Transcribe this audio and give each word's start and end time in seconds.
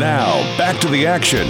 Now, 0.00 0.40
back 0.56 0.80
to 0.80 0.88
the 0.88 1.06
action. 1.06 1.46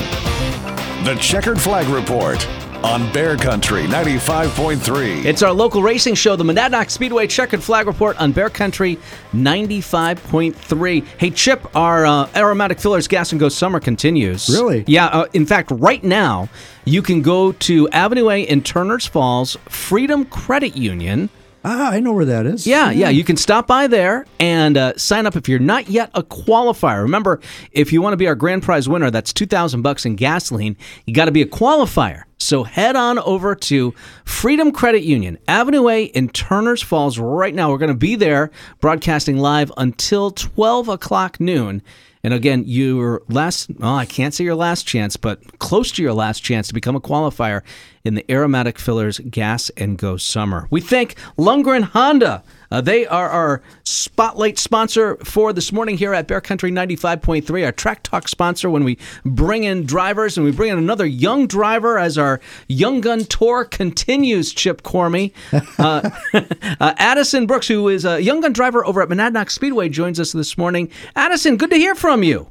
The 1.05 1.17
Checkered 1.21 1.61
Flag 1.61 1.87
Report 1.87 2.45
on 2.83 3.13
Bear 3.13 3.37
Country 3.37 3.85
95.3. 3.85 5.25
It's 5.25 5.45
our 5.45 5.53
local 5.53 5.85
racing 5.85 6.17
show, 6.17 6.35
the 6.35 6.43
Monadnock 6.43 6.91
Speedway 6.91 7.29
Checkered 7.29 7.63
Flag 7.63 7.87
Report 7.87 8.21
on 8.21 8.33
Bear 8.33 8.51
Country 8.51 8.99
95.3. 9.33 11.07
Hey, 11.17 11.31
Chip, 11.31 11.77
our 11.77 12.05
uh, 12.05 12.29
aromatic 12.35 12.81
fillers 12.81 13.07
gas 13.07 13.31
and 13.31 13.39
go 13.39 13.49
summer 13.49 13.79
continues. 13.79 14.49
Really? 14.49 14.83
Yeah. 14.89 15.07
Uh, 15.07 15.27
in 15.33 15.47
fact, 15.47 15.71
right 15.71 16.03
now, 16.03 16.49
you 16.85 17.03
can 17.03 17.23
go 17.23 17.53
to 17.53 17.89
Avenue 17.91 18.31
A 18.31 18.43
in 18.43 18.65
Turner's 18.65 19.07
Falls, 19.07 19.57
Freedom 19.69 20.25
Credit 20.25 20.77
Union. 20.77 21.31
Ah, 21.65 21.91
I 21.91 22.01
know 22.01 22.13
where 22.13 22.25
that 22.25 22.47
is. 22.47 22.67
Yeah, 22.67 22.91
yeah. 22.91 23.11
You 23.11 23.23
can 23.23 23.37
stop 23.37 23.67
by 23.67 23.87
there 23.87 24.25
and 24.39 24.77
uh, 24.79 24.97
sign 24.97 25.27
up 25.27 25.37
if 25.37 25.49
you're 25.49 25.59
not 25.59 25.89
yet 25.89 26.11
a 26.15 26.23
qualifier. 26.23 27.03
Remember, 27.03 27.41
if 27.73 27.93
you 27.93 28.01
want 28.01 28.15
to 28.15 28.17
be 28.17 28.27
our 28.27 28.35
grand 28.35 28.63
prize 28.63 28.89
winner, 28.89 29.11
that's 29.11 29.33
two 29.33 29.47
thousand 29.47 29.83
bucks 29.83 30.07
in 30.07 30.17
gasoline. 30.17 30.77
You 31.07 31.13
got 31.13 31.27
to 31.27 31.33
be 31.33 31.43
a 31.43 31.47
qualifier. 31.47 32.23
So 32.39 32.65
head 32.65 32.97
on 32.97 33.19
over 33.19 33.55
to 33.55 33.95
Freedom 34.25 34.73
Credit 34.73 35.03
Union, 35.03 35.37
Avenue 35.47 35.89
A 35.89 36.05
in 36.05 36.31
Turner's 36.31 36.81
Falls 36.83 37.19
right 37.19 37.55
now. 37.55 37.71
We're 37.71 37.79
going 37.79 37.89
to 37.89 37.95
be 37.95 38.17
there 38.17 38.51
broadcasting 38.81 39.37
live 39.37 39.71
until 39.77 40.31
12 40.31 40.89
o'clock 40.89 41.39
noon. 41.39 41.83
And 42.23 42.35
again, 42.35 42.65
your 42.67 43.23
last, 43.29 43.71
well, 43.79 43.97
I 43.97 44.05
can't 44.05 44.35
say 44.35 44.45
your 44.45 44.55
last 44.55 44.87
chance, 44.87 45.17
but 45.17 45.59
close 45.59 45.91
to 45.93 46.03
your 46.03 46.13
last 46.13 46.41
chance 46.41 46.69
to 46.69 46.75
become 46.75 46.95
a 46.95 47.01
qualifier 47.01 47.63
in 48.05 48.15
the 48.15 48.31
Aromatic 48.31 48.79
Fillers 48.79 49.19
Gas 49.21 49.71
and 49.77 49.97
Go 49.97 50.17
Summer. 50.17 50.67
We 50.71 50.81
thank 50.81 51.15
Lundgren 51.39 51.83
Honda. 51.83 52.43
Uh, 52.71 52.81
they 52.81 53.07
are 53.07 53.29
our 53.29 53.63
spotlight 53.85 54.59
sponsor 54.59 55.17
for 55.25 55.53
this 55.53 55.73
morning 55.73 55.97
here 55.97 56.15
at 56.15 56.29
Bear 56.29 56.41
Country 56.41 56.71
95.3, 56.71 57.65
our 57.65 57.73
Track 57.73 58.03
Talk 58.03 58.29
sponsor 58.29 58.71
when 58.71 58.85
we 58.85 58.99
bring 59.25 59.65
in 59.65 59.85
drivers 59.85 60.37
and 60.37 60.45
we 60.45 60.53
bring 60.53 60.71
in 60.71 60.79
another 60.79 61.07
young 61.07 61.47
driver 61.47 61.99
as 61.99 62.17
our 62.17 62.41
Young 62.69 63.01
Gun 63.01 63.25
Tour 63.25 63.65
continues, 63.65 64.53
Chip 64.53 64.83
Cormy. 64.83 65.33
Uh, 65.79 66.11
uh, 66.35 66.95
Addison 66.97 67.47
Brooks, 67.47 67.69
who 67.69 67.89
is 67.89 68.05
a 68.05 68.21
Young 68.21 68.41
Gun 68.41 68.53
driver 68.53 68.85
over 68.87 69.03
at 69.03 69.09
Monadnock 69.09 69.51
Speedway, 69.51 69.89
joins 69.89 70.21
us 70.21 70.33
this 70.33 70.57
morning. 70.57 70.91
Addison, 71.17 71.57
good 71.57 71.71
to 71.71 71.77
hear 71.77 71.95
from 71.95 72.23
you. 72.23 72.49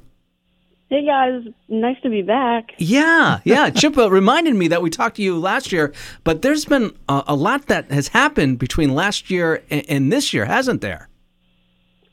Hey 0.90 1.06
guys, 1.06 1.44
nice 1.68 2.02
to 2.02 2.10
be 2.10 2.24
back. 2.24 2.72
Yeah, 2.80 3.42
yeah. 3.44 3.70
Chip 3.76 3.96
uh, 3.96 4.10
reminded 4.10 4.56
me 4.56 4.68
that 4.70 4.82
we 4.82 4.90
talked 4.90 5.18
to 5.18 5.22
you 5.22 5.38
last 5.38 5.72
year, 5.72 5.94
but 6.24 6.42
there's 6.42 6.66
been 6.66 6.96
a, 7.08 7.24
a 7.28 7.36
lot 7.36 7.68
that 7.68 7.92
has 7.92 8.08
happened 8.08 8.58
between 8.58 8.96
last 8.96 9.30
year 9.30 9.64
and, 9.70 9.86
and, 9.88 10.12
this 10.12 10.34
year, 10.34 10.46
hasn't 10.46 10.82
there? 10.82 11.08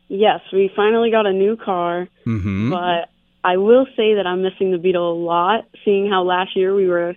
Yes, 0.09 0.41
we 0.53 0.71
finally 0.77 1.11
got 1.11 1.25
a 1.25 1.33
new 1.33 1.57
car, 1.57 2.07
mm-hmm. 2.27 2.71
but 2.71 3.09
I 3.43 3.57
will 3.57 3.87
say 3.97 4.15
that 4.17 4.27
I'm 4.27 4.43
missing 4.43 4.73
the 4.73 4.79
Beetle 4.79 5.11
a 5.11 5.19
lot, 5.25 5.65
seeing 5.83 6.11
how 6.11 6.23
last 6.23 6.55
year 6.55 6.75
we 6.75 6.87
were 6.87 7.17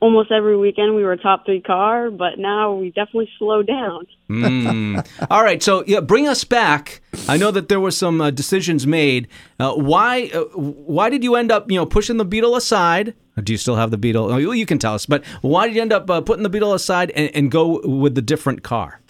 almost 0.00 0.30
every 0.30 0.56
weekend 0.56 0.94
we 0.94 1.02
were 1.02 1.12
a 1.12 1.16
top 1.16 1.44
three 1.44 1.60
car, 1.60 2.10
but 2.10 2.38
now 2.38 2.74
we 2.74 2.88
definitely 2.88 3.28
slowed 3.38 3.66
down. 3.66 4.06
mm. 4.28 5.06
All 5.30 5.42
right, 5.42 5.62
so 5.62 5.84
yeah, 5.86 6.00
bring 6.00 6.28
us 6.28 6.44
back. 6.44 7.00
I 7.28 7.36
know 7.36 7.50
that 7.50 7.68
there 7.68 7.80
were 7.80 7.90
some 7.90 8.20
uh, 8.20 8.30
decisions 8.30 8.86
made. 8.86 9.28
Uh, 9.58 9.74
why? 9.74 10.30
Uh, 10.32 10.44
why 10.54 11.10
did 11.10 11.24
you 11.24 11.34
end 11.34 11.50
up, 11.50 11.70
you 11.70 11.76
know, 11.76 11.86
pushing 11.86 12.16
the 12.16 12.24
Beetle 12.24 12.56
aside? 12.56 13.14
Do 13.42 13.52
you 13.52 13.58
still 13.58 13.76
have 13.76 13.90
the 13.90 13.98
Beetle? 13.98 14.32
Oh, 14.32 14.36
you 14.36 14.66
can 14.66 14.78
tell 14.78 14.94
us. 14.94 15.06
But 15.06 15.24
why 15.42 15.66
did 15.66 15.76
you 15.76 15.82
end 15.82 15.92
up 15.92 16.10
uh, 16.10 16.20
putting 16.20 16.42
the 16.42 16.48
Beetle 16.48 16.74
aside 16.74 17.10
and, 17.12 17.30
and, 17.34 17.50
go 17.50 17.80
with 17.84 18.14
the 18.14 18.22
different 18.22 18.62
car? 18.62 19.00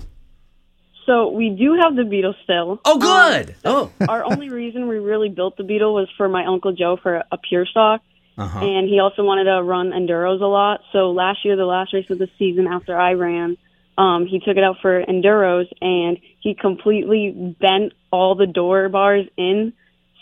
So 1.06 1.30
we 1.30 1.48
do 1.50 1.78
have 1.83 1.97
the 1.97 2.05
Beetle 2.05 2.34
still. 2.45 2.80
Oh, 2.84 2.98
good. 2.98 3.56
Um, 3.64 3.91
oh, 4.00 4.06
our 4.06 4.25
only 4.25 4.50
reason 4.50 4.89
we 4.89 4.98
really 4.98 5.30
built 5.30 5.56
the 5.56 5.64
Beetle 5.64 5.95
was 5.95 6.08
for 6.19 6.28
my 6.28 6.45
uncle 6.45 6.73
Joe 6.73 6.98
for 7.02 7.23
a 7.33 7.39
pure 7.39 7.64
stock. 7.64 8.02
Uh-huh. 8.39 8.61
And 8.61 8.89
he 8.89 9.00
also 9.00 9.25
wanted 9.25 9.44
to 9.44 9.62
run 9.62 9.91
enduros 9.91 10.41
a 10.41 10.47
lot. 10.47 10.81
So 10.92 11.11
last 11.11 11.44
year, 11.44 11.56
the 11.56 11.67
last 11.67 11.92
race 11.92 12.08
of 12.08 12.19
the 12.19 12.28
season 12.39 12.67
after 12.69 12.98
I 12.98 13.13
ran, 13.14 13.57
um, 13.98 14.27
he 14.27 14.39
took 14.39 14.57
it 14.57 14.63
out 14.63 14.77
for 14.80 15.02
enduros 15.05 15.67
and 15.80 16.18
he 16.40 16.55
completely 16.55 17.57
bent 17.61 17.92
all 18.13 18.36
the 18.36 18.46
door 18.46 18.89
bars 18.89 19.27
in. 19.36 19.73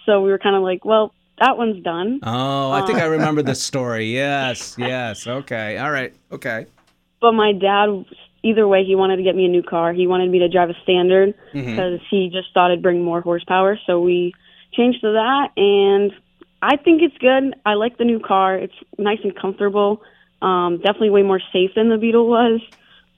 So 0.07 0.23
we 0.23 0.31
were 0.31 0.39
kind 0.39 0.57
of 0.57 0.63
like, 0.63 0.85
well, 0.85 1.13
that 1.39 1.59
one's 1.59 1.83
done. 1.85 2.21
Oh, 2.23 2.73
I 2.73 2.87
think 2.87 2.99
I 2.99 3.05
remember 3.05 3.43
this 3.43 3.63
story. 3.73 4.07
Yes, 4.15 4.77
yes. 4.79 5.27
Okay. 5.27 5.77
All 5.77 5.91
right. 5.91 6.15
Okay. 6.33 6.67
But 7.21 7.33
my 7.33 7.53
dad, 7.53 8.07
either 8.43 8.67
way, 8.67 8.85
he 8.85 8.95
wanted 8.95 9.17
to 9.17 9.23
get 9.23 9.37
me 9.37 9.45
a 9.45 9.49
new 9.49 9.63
car. 9.63 9.93
He 9.93 10.07
wanted 10.07 10.31
me 10.31 10.39
to 10.39 10.49
drive 10.49 10.71
a 10.71 10.75
standard 10.85 11.35
because 11.53 12.01
Mhm. 12.01 12.01
he 12.09 12.31
just 12.33 12.55
thought 12.55 12.71
it'd 12.71 12.83
bring 12.83 13.03
more 13.03 13.21
horsepower. 13.21 13.79
So 13.87 14.01
we 14.01 14.33
changed 14.73 15.03
to 15.03 15.13
that, 15.13 15.51
and 15.59 16.13
I 16.63 16.77
think 16.77 17.03
it's 17.03 17.17
good. 17.19 17.55
I 17.65 17.75
like 17.75 17.99
the 17.99 18.05
new 18.05 18.19
car. 18.21 18.57
It's 18.57 18.75
nice 18.99 19.19
and 19.23 19.35
comfortable. 19.37 20.03
Um, 20.43 20.79
definitely 20.79 21.11
way 21.11 21.23
more 21.23 21.41
safe 21.53 21.71
than 21.75 21.89
the 21.89 21.97
Beetle 21.99 22.29
was, 22.29 22.61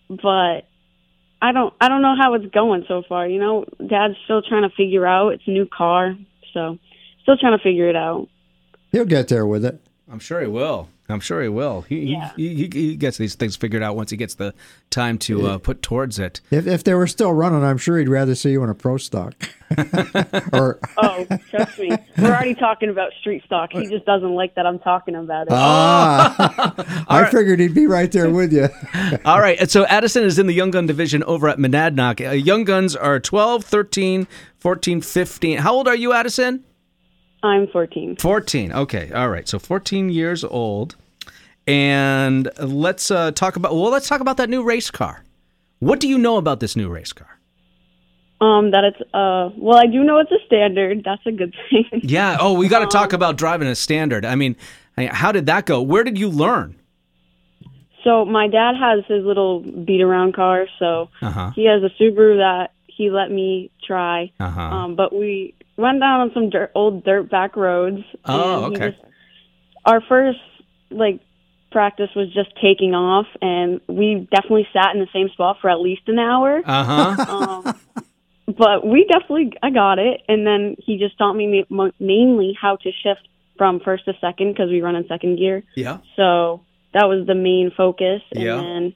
but 0.08 0.66
I 1.42 1.52
don't 1.52 1.74
I 1.80 1.88
don't 1.88 2.02
know 2.02 2.14
how 2.16 2.34
it's 2.34 2.46
going 2.46 2.84
so 2.88 3.02
far. 3.08 3.26
You 3.28 3.40
know, 3.40 3.64
Dad's 3.86 4.14
still 4.24 4.42
trying 4.42 4.62
to 4.68 4.74
figure 4.74 5.06
out. 5.06 5.34
It's 5.34 5.42
a 5.46 5.50
new 5.50 5.66
car, 5.66 6.16
so 6.52 6.78
still 7.22 7.36
trying 7.36 7.56
to 7.56 7.62
figure 7.62 7.88
it 7.88 7.96
out. 7.96 8.28
He'll 8.92 9.04
get 9.04 9.28
there 9.28 9.46
with 9.46 9.64
it. 9.64 9.80
I'm 10.10 10.18
sure 10.20 10.40
he 10.40 10.46
will. 10.46 10.88
I'm 11.10 11.20
sure 11.20 11.42
he 11.42 11.48
will. 11.48 11.82
He, 11.82 12.12
Yeah. 12.12 12.32
he, 12.36 12.54
he, 12.54 12.68
he 12.72 12.96
gets 12.96 13.18
these 13.18 13.34
things 13.34 13.56
figured 13.56 13.82
out 13.82 13.96
once 13.96 14.10
he 14.10 14.16
gets 14.16 14.34
the 14.34 14.54
time 14.90 15.18
to 15.18 15.46
uh, 15.46 15.58
put 15.58 15.82
towards 15.82 16.18
it. 16.18 16.40
If, 16.50 16.66
if 16.66 16.84
they 16.84 16.94
were 16.94 17.06
still 17.06 17.32
running, 17.32 17.64
I'm 17.64 17.78
sure 17.78 17.98
he'd 17.98 18.08
rather 18.08 18.34
see 18.34 18.50
you 18.52 18.62
in 18.62 18.70
a 18.70 18.74
pro 18.74 18.96
stock. 18.98 19.34
or 20.52 20.78
Oh, 20.96 21.26
trust 21.50 21.78
me, 21.78 21.90
we're 22.16 22.28
already 22.28 22.54
talking 22.54 22.88
about 22.88 23.12
street 23.20 23.42
stock. 23.44 23.72
He 23.72 23.86
just 23.86 24.04
doesn't 24.06 24.34
like 24.34 24.54
that 24.54 24.66
I'm 24.66 24.78
talking 24.78 25.14
about 25.14 25.48
it. 25.48 25.52
ah, 25.52 27.04
I 27.08 27.30
figured 27.30 27.60
he'd 27.60 27.74
be 27.74 27.86
right 27.86 28.10
there 28.10 28.30
with 28.30 28.52
you. 28.52 28.68
All 29.24 29.40
right. 29.40 29.70
So 29.70 29.84
Addison 29.86 30.24
is 30.24 30.38
in 30.38 30.46
the 30.46 30.54
Young 30.54 30.70
Gun 30.70 30.86
division 30.86 31.22
over 31.24 31.48
at 31.48 31.58
Monadnock. 31.58 32.26
Uh, 32.26 32.32
young 32.32 32.64
Guns 32.64 32.96
are 32.96 33.20
12, 33.20 33.64
13, 33.64 34.26
14, 34.58 35.00
15. 35.00 35.58
How 35.58 35.74
old 35.74 35.86
are 35.88 35.96
you, 35.96 36.12
Addison? 36.12 36.64
I'm 37.42 37.68
14. 37.68 38.16
14. 38.16 38.72
Okay. 38.72 39.12
All 39.12 39.28
right. 39.28 39.46
So 39.48 39.58
14 39.58 40.08
years 40.10 40.44
old. 40.44 40.96
And 41.66 42.48
let's 42.58 43.10
uh, 43.10 43.30
talk 43.32 43.56
about, 43.56 43.72
well, 43.74 43.90
let's 43.90 44.08
talk 44.08 44.20
about 44.20 44.38
that 44.38 44.48
new 44.48 44.62
race 44.62 44.90
car. 44.90 45.24
What 45.80 46.00
do 46.00 46.08
you 46.08 46.18
know 46.18 46.38
about 46.38 46.60
this 46.60 46.74
new 46.74 46.88
race 46.88 47.12
car? 47.12 47.37
Um, 48.40 48.70
that 48.70 48.84
it's 48.84 49.00
uh, 49.12 49.50
well, 49.56 49.76
I 49.78 49.86
do 49.86 50.04
know 50.04 50.18
it's 50.18 50.30
a 50.30 50.38
standard. 50.46 51.02
That's 51.04 51.24
a 51.26 51.32
good 51.32 51.54
thing. 51.70 51.84
Yeah. 52.04 52.36
Oh, 52.40 52.52
we 52.52 52.68
got 52.68 52.80
to 52.80 52.86
talk 52.86 53.12
about 53.12 53.36
driving 53.36 53.66
a 53.68 53.74
standard. 53.74 54.24
I 54.24 54.36
mean, 54.36 54.54
how 54.96 55.32
did 55.32 55.46
that 55.46 55.66
go? 55.66 55.82
Where 55.82 56.04
did 56.04 56.16
you 56.18 56.28
learn? 56.28 56.76
So 58.04 58.24
my 58.24 58.46
dad 58.48 58.74
has 58.78 59.04
his 59.08 59.24
little 59.24 59.60
beat 59.60 60.00
around 60.00 60.34
car, 60.34 60.66
so 60.78 61.10
Uh-huh. 61.20 61.50
he 61.56 61.64
has 61.66 61.82
a 61.82 61.90
Subaru 62.00 62.38
that 62.38 62.70
he 62.86 63.10
let 63.10 63.30
me 63.30 63.70
try. 63.84 64.30
Uh-huh. 64.38 64.60
Um, 64.60 64.94
but 64.94 65.12
we 65.12 65.54
went 65.76 66.00
down 66.00 66.20
on 66.20 66.30
some 66.32 66.48
dirt, 66.50 66.70
old 66.76 67.04
dirt 67.04 67.28
back 67.30 67.56
roads. 67.56 68.02
Oh, 68.24 68.66
and 68.66 68.76
okay. 68.76 68.90
just- 68.90 69.02
our 69.84 70.00
first 70.02 70.38
like 70.90 71.20
practice 71.70 72.08
was 72.16 72.32
just 72.32 72.50
taking 72.62 72.94
off, 72.94 73.26
and 73.42 73.80
we 73.88 74.26
definitely 74.30 74.66
sat 74.72 74.94
in 74.94 75.00
the 75.00 75.08
same 75.12 75.28
spot 75.30 75.58
for 75.60 75.68
at 75.68 75.80
least 75.80 76.02
an 76.06 76.18
hour. 76.18 76.62
Uh 76.64 76.84
huh. 76.84 77.62
um, 77.66 77.80
but 78.56 78.86
we 78.86 79.04
definitely 79.04 79.52
I 79.62 79.70
got 79.70 79.98
it, 79.98 80.22
and 80.28 80.46
then 80.46 80.76
he 80.78 80.98
just 80.98 81.16
taught 81.18 81.34
me 81.34 81.64
ma- 81.68 81.90
mainly 82.00 82.56
how 82.60 82.76
to 82.76 82.90
shift 83.02 83.28
from 83.56 83.80
first 83.80 84.04
to 84.06 84.14
second 84.20 84.52
because 84.52 84.70
we 84.70 84.80
run 84.80 84.94
in 84.96 85.06
second 85.08 85.36
gear. 85.36 85.62
yeah. 85.74 85.98
So 86.16 86.62
that 86.94 87.08
was 87.08 87.26
the 87.26 87.34
main 87.34 87.70
focus, 87.76 88.22
and 88.32 88.42
Yeah. 88.42 88.56
then 88.56 88.94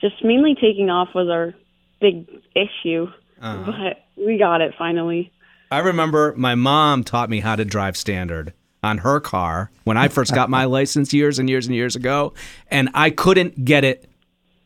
just 0.00 0.22
mainly 0.24 0.54
taking 0.54 0.90
off 0.90 1.08
was 1.14 1.28
our 1.28 1.54
big 2.00 2.26
issue. 2.54 3.08
Uh-huh. 3.40 3.72
But 3.72 4.04
we 4.24 4.38
got 4.38 4.60
it 4.60 4.74
finally. 4.78 5.32
I 5.70 5.78
remember 5.78 6.34
my 6.36 6.54
mom 6.54 7.02
taught 7.04 7.28
me 7.30 7.40
how 7.40 7.56
to 7.56 7.64
drive 7.64 7.96
standard 7.96 8.52
on 8.82 8.98
her 8.98 9.18
car 9.20 9.70
when 9.84 9.96
I 9.96 10.08
first 10.08 10.34
got 10.34 10.50
my 10.50 10.64
license 10.78 11.12
years 11.12 11.38
and 11.38 11.48
years 11.48 11.66
and 11.66 11.74
years 11.74 11.96
ago, 11.96 12.34
and 12.70 12.90
I 12.94 13.10
couldn't 13.10 13.64
get 13.64 13.82
it. 13.84 14.08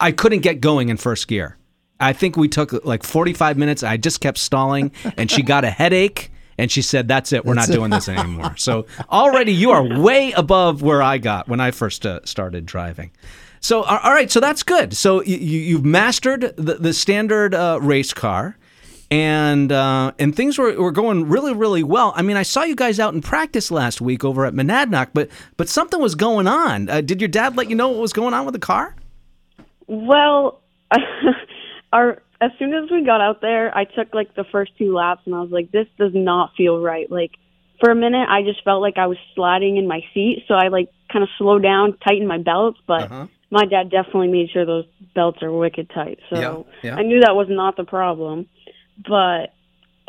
I 0.01 0.13
couldn't 0.13 0.41
get 0.41 0.61
going 0.61 0.89
in 0.91 0.97
first 0.97 1.29
gear. 1.29 1.57
I 2.00 2.12
think 2.12 2.37
we 2.37 2.49
took 2.49 2.85
like 2.85 3.03
45 3.03 3.56
minutes. 3.59 3.83
I 3.83 3.97
just 3.97 4.21
kept 4.21 4.39
stalling, 4.39 4.93
and 5.17 5.31
she 5.31 5.43
got 5.43 5.65
a 5.65 5.71
headache. 5.71 6.31
And 6.61 6.71
she 6.73 6.83
said, 6.83 7.06
"That's 7.06 7.33
it. 7.33 7.45
We're 7.45 7.55
not 7.55 7.69
doing 7.69 7.91
this 7.91 8.09
anymore." 8.09 8.55
So 8.56 8.87
already 9.11 9.53
you 9.53 9.71
are 9.71 10.00
way 10.00 10.33
above 10.33 10.83
where 10.83 11.03
I 11.03 11.19
got 11.19 11.49
when 11.49 11.61
I 11.61 11.71
first 11.71 12.05
uh, 12.05 12.19
started 12.25 12.67
driving. 12.67 13.12
So 13.61 13.83
all 13.85 14.12
right, 14.12 14.29
so 14.31 14.41
that's 14.41 14.62
good. 14.65 14.95
So 14.97 15.23
you, 15.23 15.37
you- 15.37 15.61
you've 15.61 15.85
mastered 15.85 16.55
the, 16.56 16.75
the 16.75 16.93
standard 16.93 17.55
uh, 17.55 17.79
race 17.81 18.12
car, 18.12 18.56
and 19.09 19.71
uh, 19.71 20.12
and 20.19 20.35
things 20.35 20.59
were, 20.59 20.73
were 20.81 20.91
going 20.91 21.29
really 21.29 21.55
really 21.55 21.85
well. 21.85 22.12
I 22.17 22.23
mean, 22.23 22.37
I 22.37 22.43
saw 22.43 22.65
you 22.65 22.75
guys 22.75 22.99
out 22.99 23.15
in 23.15 23.21
practice 23.21 23.71
last 23.71 24.00
week 24.00 24.25
over 24.25 24.45
at 24.45 24.53
Monadnock, 24.53 25.11
but 25.15 25.29
but 25.56 25.69
something 25.69 26.00
was 26.00 26.17
going 26.17 26.49
on. 26.49 26.89
Uh, 26.89 27.00
did 27.03 27.21
your 27.21 27.29
dad 27.29 27.56
let 27.56 27.71
you 27.71 27.77
know 27.77 27.89
what 27.89 27.99
was 28.00 28.12
going 28.12 28.35
on 28.35 28.45
with 28.45 28.55
the 28.55 28.59
car? 28.61 28.97
Well, 29.87 30.61
our 31.93 32.23
as 32.40 32.50
soon 32.58 32.73
as 32.73 32.90
we 32.90 33.05
got 33.05 33.20
out 33.20 33.40
there, 33.40 33.76
I 33.76 33.85
took 33.85 34.14
like 34.14 34.35
the 34.35 34.44
first 34.44 34.73
two 34.79 34.94
laps, 34.94 35.23
and 35.26 35.35
I 35.35 35.40
was 35.40 35.50
like, 35.50 35.73
"This 35.73 35.87
does 35.99 36.12
not 36.14 36.55
feel 36.56 36.81
right." 36.81 37.11
Like 37.11 37.32
for 37.81 37.90
a 37.90 37.94
minute, 37.94 38.26
I 38.29 38.43
just 38.43 38.62
felt 38.64 38.81
like 38.82 38.99
I 38.99 39.06
was 39.06 39.19
sliding 39.35 39.76
in 39.76 39.87
my 39.87 40.00
seat, 40.14 40.44
so 40.49 40.55
I 40.55 40.69
like 40.69 40.88
kind 41.12 41.23
of 41.23 41.29
slowed 41.38 41.62
down, 41.62 41.96
tightened 42.06 42.29
my 42.29 42.38
belts, 42.38 42.79
but 42.87 43.05
Uh-huh. 43.05 43.26
my 43.50 43.64
dad 43.64 43.90
definitely 43.90 44.29
made 44.29 44.50
sure 44.50 44.64
those 44.64 44.85
belts 45.14 45.43
are 45.43 45.52
wicked 45.52 45.88
tight. 45.90 46.19
So 46.31 46.67
Yeah, 46.82 46.90
yeah. 46.90 46.96
I 46.96 47.02
knew 47.02 47.20
that 47.20 47.35
was 47.35 47.49
not 47.49 47.76
the 47.76 47.85
problem. 47.85 48.46
But 49.08 49.52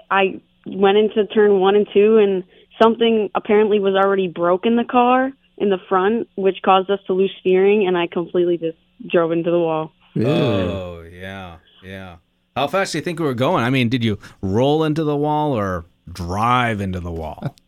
I 0.09 0.41
went 0.65 0.97
into 0.97 1.25
turn 1.27 1.59
one 1.59 1.75
and 1.75 1.87
two, 1.93 2.17
and 2.17 2.43
something 2.81 3.29
apparently 3.35 3.79
was 3.79 3.95
already 3.95 4.27
broke 4.27 4.65
in 4.65 4.75
the 4.75 4.83
car 4.83 5.31
in 5.57 5.69
the 5.69 5.77
front, 5.89 6.27
which 6.35 6.61
caused 6.63 6.89
us 6.89 6.99
to 7.07 7.13
lose 7.13 7.31
steering, 7.39 7.87
and 7.87 7.97
I 7.97 8.07
completely 8.07 8.57
just 8.57 8.77
drove 9.07 9.31
into 9.31 9.51
the 9.51 9.59
wall. 9.59 9.91
Yeah. 10.15 10.27
Oh, 10.27 11.03
yeah, 11.09 11.57
yeah. 11.83 12.17
How 12.55 12.67
fast 12.67 12.91
do 12.91 12.97
you 12.97 13.03
think 13.03 13.19
we 13.19 13.25
were 13.25 13.33
going? 13.33 13.63
I 13.63 13.69
mean, 13.69 13.89
did 13.89 14.03
you 14.03 14.19
roll 14.41 14.83
into 14.83 15.03
the 15.03 15.15
wall 15.15 15.53
or 15.57 15.85
drive 16.11 16.81
into 16.81 16.99
the 16.99 17.11
wall? 17.11 17.55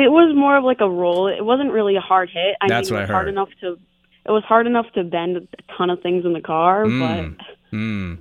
It 0.00 0.12
was 0.12 0.32
more 0.36 0.56
of 0.56 0.62
like 0.62 0.80
a 0.80 0.88
roll. 0.88 1.26
It 1.26 1.44
wasn't 1.44 1.72
really 1.72 1.96
a 1.96 2.00
hard 2.00 2.30
hit. 2.30 2.54
I 2.60 2.68
That's 2.68 2.88
mean, 2.88 2.98
what 2.98 3.00
it 3.00 3.02
was 3.06 3.10
I 3.10 3.12
hard 3.14 3.24
heard. 3.26 3.32
enough 3.32 3.48
to. 3.62 3.76
It 4.26 4.30
was 4.30 4.44
hard 4.44 4.68
enough 4.68 4.86
to 4.94 5.02
bend 5.02 5.36
a 5.36 5.40
ton 5.76 5.90
of 5.90 6.00
things 6.02 6.24
in 6.24 6.34
the 6.34 6.40
car, 6.40 6.84
Mm. 6.84 7.36
but 7.36 7.46
Hmm. 7.70 8.14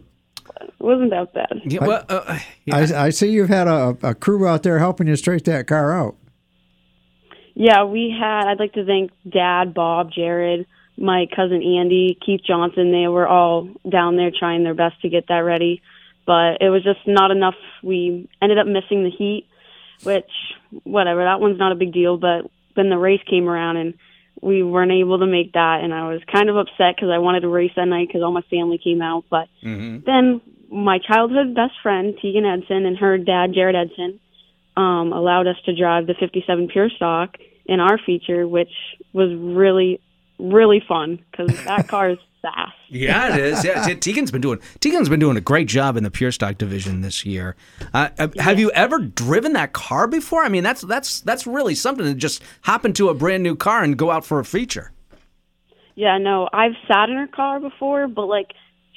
it 0.59 0.73
wasn't 0.79 1.11
that 1.11 1.33
bad. 1.35 1.61
Yeah, 1.65 1.85
well, 1.85 2.03
uh, 2.09 2.39
yeah. 2.65 2.77
I, 2.77 3.05
I 3.05 3.09
see 3.11 3.29
you've 3.29 3.49
had 3.49 3.67
a, 3.67 3.95
a 4.01 4.15
crew 4.15 4.47
out 4.47 4.63
there 4.63 4.79
helping 4.79 5.05
you 5.05 5.15
straighten 5.15 5.53
that 5.53 5.67
car 5.67 5.93
out. 5.93 6.15
Yeah, 7.53 7.83
we 7.83 8.09
had. 8.19 8.47
I'd 8.47 8.59
like 8.59 8.73
to 8.73 8.83
thank 8.83 9.11
Dad, 9.29 9.75
Bob, 9.75 10.11
Jared, 10.11 10.65
my 10.97 11.27
cousin 11.35 11.61
Andy, 11.63 12.17
Keith 12.25 12.41
Johnson. 12.45 12.91
They 12.91 13.07
were 13.07 13.27
all 13.27 13.69
down 13.89 14.15
there 14.17 14.31
trying 14.37 14.63
their 14.63 14.73
best 14.73 15.01
to 15.01 15.09
get 15.09 15.27
that 15.27 15.39
ready, 15.39 15.81
but 16.25 16.61
it 16.61 16.69
was 16.69 16.83
just 16.83 16.99
not 17.05 17.31
enough. 17.31 17.55
We 17.83 18.29
ended 18.41 18.57
up 18.57 18.67
missing 18.67 19.03
the 19.03 19.11
heat, 19.11 19.47
which 20.03 20.29
whatever. 20.83 21.23
That 21.23 21.39
one's 21.39 21.59
not 21.59 21.71
a 21.71 21.75
big 21.75 21.93
deal. 21.93 22.17
But 22.17 22.49
then 22.75 22.89
the 22.89 22.97
race 22.97 23.21
came 23.29 23.47
around 23.47 23.77
and 23.77 23.93
we 24.41 24.61
weren't 24.61 24.91
able 24.91 25.19
to 25.19 25.25
make 25.25 25.53
that, 25.53 25.79
and 25.83 25.93
I 25.93 26.09
was 26.09 26.21
kind 26.31 26.49
of 26.49 26.57
upset 26.57 26.95
because 26.95 27.09
I 27.09 27.17
wanted 27.17 27.41
to 27.41 27.47
race 27.47 27.71
that 27.75 27.85
night 27.85 28.07
because 28.07 28.21
all 28.21 28.31
my 28.31 28.43
family 28.49 28.77
came 28.77 29.01
out. 29.01 29.25
But 29.29 29.47
Mhm. 29.63 30.05
then 30.05 30.41
my 30.69 30.99
childhood 30.99 31.55
best 31.55 31.73
friend 31.81 32.15
Tegan 32.21 32.45
Edson 32.45 32.85
and 32.85 32.97
her 32.97 33.17
dad 33.17 33.53
Jared 33.53 33.75
Edson 33.75 34.19
um, 34.75 35.11
allowed 35.11 35.47
us 35.47 35.59
to 35.65 35.73
drive 35.75 36.05
the 36.05 36.13
57 36.13 36.67
Pure 36.67 36.91
Stock 36.91 37.37
in 37.65 37.79
our 37.79 37.97
feature, 37.97 38.47
which 38.47 38.71
was 39.11 39.33
really, 39.33 39.99
really 40.39 40.83
fun 40.87 41.19
because 41.31 41.55
that 41.65 41.87
car 41.89 42.11
is 42.11 42.17
fast. 42.41 42.73
Yeah, 42.89 43.35
it 43.35 43.39
is. 43.43 43.63
Yeah, 43.63 43.83
Te- 43.83 43.95
Tegan's 43.95 44.31
been 44.31 44.41
doing 44.41 44.59
Tegan's 44.79 45.09
been 45.09 45.19
doing 45.19 45.37
a 45.37 45.41
great 45.41 45.67
job 45.67 45.97
in 45.97 46.03
the 46.03 46.11
pure 46.11 46.31
stock 46.31 46.57
division 46.57 47.01
this 47.01 47.25
year. 47.25 47.55
Uh, 47.93 48.09
uh, 48.17 48.27
Have 48.37 48.59
you 48.59 48.71
ever 48.71 48.99
driven 48.99 49.53
that 49.53 49.73
car 49.73 50.07
before? 50.07 50.43
I 50.43 50.49
mean, 50.49 50.63
that's 50.63 50.81
that's 50.81 51.21
that's 51.21 51.45
really 51.47 51.75
something 51.75 52.05
to 52.05 52.13
just 52.13 52.41
hop 52.61 52.85
into 52.85 53.09
a 53.09 53.13
brand 53.13 53.43
new 53.43 53.55
car 53.55 53.83
and 53.83 53.97
go 53.97 54.11
out 54.11 54.25
for 54.25 54.39
a 54.39 54.45
feature. 54.45 54.91
Yeah, 55.95 56.19
no, 56.19 56.47
I've 56.53 56.75
sat 56.87 57.09
in 57.09 57.17
her 57.17 57.27
car 57.27 57.59
before, 57.59 58.07
but 58.07 58.27
like 58.27 58.53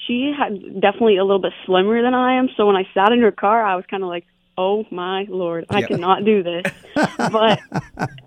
she 0.06 0.32
had 0.36 0.80
definitely 0.80 1.16
a 1.16 1.24
little 1.24 1.40
bit 1.40 1.52
slimmer 1.64 2.02
than 2.02 2.14
I 2.14 2.34
am. 2.38 2.48
So 2.56 2.66
when 2.66 2.76
I 2.76 2.86
sat 2.94 3.12
in 3.12 3.20
her 3.22 3.32
car, 3.32 3.64
I 3.64 3.76
was 3.76 3.84
kind 3.90 4.02
of 4.02 4.08
like, 4.08 4.26
"Oh 4.62 4.84
my 4.90 5.26
lord, 5.28 5.64
I 5.70 5.80
Yeah. 5.80 5.86
cannot 5.88 6.24
do 6.24 6.42
this." 6.42 6.64
but 7.16 7.58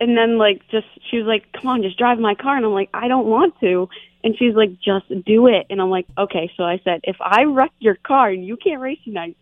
and 0.01 0.17
then 0.17 0.37
like 0.37 0.59
just 0.71 0.87
she 1.09 1.17
was 1.17 1.27
like, 1.27 1.43
"Come 1.53 1.67
on, 1.71 1.81
just 1.83 1.97
drive 1.97 2.19
my 2.19 2.35
car," 2.35 2.55
and 2.57 2.65
I'm 2.65 2.73
like, 2.73 2.89
"I 2.93 3.07
don't 3.07 3.27
want 3.27 3.59
to." 3.59 3.89
And 4.23 4.35
she's 4.37 4.55
like, 4.55 4.71
"Just 4.79 5.07
do 5.25 5.47
it." 5.47 5.65
And 5.69 5.81
I'm 5.81 5.89
like, 5.89 6.07
"Okay." 6.17 6.51
So 6.57 6.63
I 6.63 6.79
said, 6.83 7.01
"If 7.03 7.17
I 7.21 7.43
wreck 7.43 7.71
your 7.79 7.95
car 7.95 8.29
and 8.29 8.45
you 8.45 8.57
can't 8.57 8.81
race 8.81 8.99
tonight." 9.03 9.35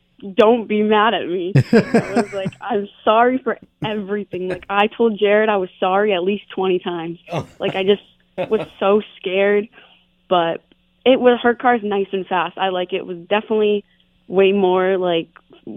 Don't 0.45 0.67
be 0.67 0.83
mad 0.83 1.15
at 1.15 1.25
me. 1.27 1.51
I 1.55 2.13
was 2.15 2.31
like, 2.41 2.53
I'm 2.61 2.87
sorry 3.03 3.39
for 3.39 3.57
everything. 3.83 4.49
Like 4.49 4.65
I 4.69 4.85
told 4.85 5.17
Jared 5.17 5.49
I 5.49 5.57
was 5.57 5.69
sorry 5.79 6.13
at 6.13 6.21
least 6.21 6.43
twenty 6.51 6.77
times. 6.77 7.17
Oh. 7.31 7.47
Like 7.59 7.73
I 7.73 7.83
just 7.83 8.03
was 8.51 8.61
so 8.79 9.01
scared, 9.17 9.67
but 10.29 10.61
it 11.05 11.19
was 11.19 11.39
her 11.41 11.55
car's 11.55 11.81
nice 11.83 12.05
and 12.11 12.27
fast. 12.27 12.55
I 12.59 12.69
like 12.69 12.93
it. 12.93 12.97
It 12.97 13.07
was 13.07 13.17
definitely 13.35 13.83
way 14.27 14.51
more 14.51 14.99
like 14.99 15.29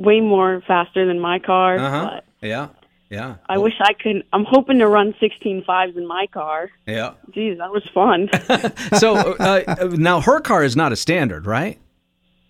way 0.02 0.20
more 0.20 0.62
faster 0.66 1.06
than 1.06 1.20
my 1.20 1.38
car. 1.38 1.76
Uh 1.78 1.90
huh. 1.90 2.10
But 2.10 2.24
Yeah. 2.46 2.68
Yeah. 3.10 3.36
I 3.48 3.58
wish 3.58 3.74
I 3.80 3.92
could. 3.92 4.24
I'm 4.32 4.44
hoping 4.44 4.78
to 4.78 4.88
run 4.88 5.14
16 5.20 5.62
fives 5.64 5.96
in 5.96 6.06
my 6.06 6.26
car. 6.32 6.70
Yeah. 6.86 7.12
Geez, 7.32 7.58
that 7.58 7.70
was 7.70 7.84
fun. 7.94 8.28
So 8.98 9.34
uh, 9.34 9.90
now 9.92 10.20
her 10.20 10.40
car 10.40 10.64
is 10.64 10.74
not 10.74 10.92
a 10.92 10.96
standard, 10.96 11.46
right? 11.46 11.78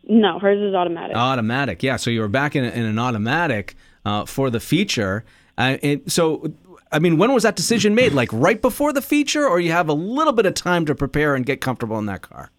no, 0.07 0.39
hers 0.39 0.61
is 0.61 0.75
automatic. 0.75 1.17
Automatic. 1.17 1.83
Yeah. 1.83 1.97
So 1.97 2.11
you 2.11 2.21
were 2.21 2.29
back 2.29 2.55
in, 2.57 2.65
in 2.65 2.85
an 2.85 2.99
automatic 2.99 3.75
uh, 4.05 4.27
for 4.27 4.51
the 4.51 4.61
feature. 4.61 5.25
Uh, 5.57 5.79
and 5.83 6.13
so, 6.13 6.53
I 6.93 6.99
mean, 6.99 7.17
when 7.17 7.33
was 7.33 7.43
that 7.45 7.57
decision 7.57 7.95
made? 7.95 8.13
Like 8.13 8.29
right 8.33 8.61
before 8.61 8.93
the 8.93 9.01
feature, 9.03 9.47
or 9.49 9.61
you 9.61 9.73
have 9.73 9.89
a 9.89 9.95
little 9.95 10.33
bit 10.35 10.45
of 10.47 10.55
time 10.55 10.85
to 10.87 10.95
prepare 10.95 11.35
and 11.35 11.47
get 11.47 11.61
comfortable 11.61 11.99
in 11.99 12.07
that 12.07 12.23
car? 12.23 12.51